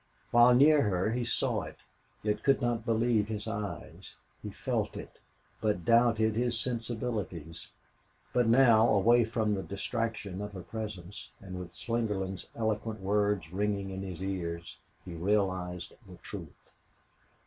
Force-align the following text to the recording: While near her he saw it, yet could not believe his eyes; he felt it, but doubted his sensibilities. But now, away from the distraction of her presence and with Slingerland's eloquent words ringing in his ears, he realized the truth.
While 0.31 0.55
near 0.55 0.81
her 0.81 1.11
he 1.11 1.23
saw 1.23 1.61
it, 1.61 1.75
yet 2.23 2.41
could 2.41 2.59
not 2.59 2.87
believe 2.87 3.27
his 3.27 3.47
eyes; 3.47 4.15
he 4.41 4.49
felt 4.49 4.97
it, 4.97 5.19
but 5.61 5.85
doubted 5.85 6.35
his 6.35 6.59
sensibilities. 6.59 7.69
But 8.33 8.47
now, 8.47 8.89
away 8.89 9.23
from 9.25 9.53
the 9.53 9.61
distraction 9.61 10.41
of 10.41 10.53
her 10.53 10.63
presence 10.63 11.29
and 11.39 11.59
with 11.59 11.69
Slingerland's 11.69 12.47
eloquent 12.55 12.99
words 13.01 13.51
ringing 13.53 13.91
in 13.91 14.01
his 14.01 14.23
ears, 14.23 14.79
he 15.05 15.13
realized 15.13 15.93
the 16.07 16.15
truth. 16.15 16.71